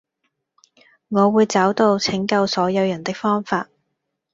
[1.09, 3.69] 我會找到拯救所有人的方法